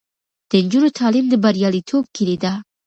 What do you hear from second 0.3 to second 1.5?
د نجونو تعلیم د